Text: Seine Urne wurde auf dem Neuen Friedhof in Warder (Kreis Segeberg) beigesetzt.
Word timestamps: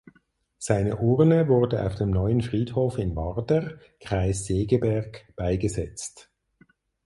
Seine 0.57 0.97
Urne 0.97 1.47
wurde 1.47 1.85
auf 1.85 1.93
dem 1.93 2.09
Neuen 2.09 2.41
Friedhof 2.41 2.97
in 2.97 3.15
Warder 3.15 3.77
(Kreis 3.99 4.47
Segeberg) 4.47 5.31
beigesetzt. 5.35 6.31